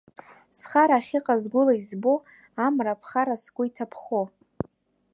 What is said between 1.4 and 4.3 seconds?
гәыла избо, Амра аԥхара сгәы иҭаԥхо.